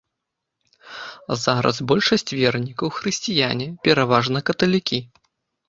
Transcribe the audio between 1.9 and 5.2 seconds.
большасць вернікаў хрысціяне, пераважна каталікі.